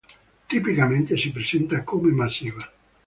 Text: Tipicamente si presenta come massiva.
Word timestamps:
Tipicamente 0.47 1.15
si 1.15 1.29
presenta 1.31 1.83
come 1.83 2.11
massiva. 2.11 2.67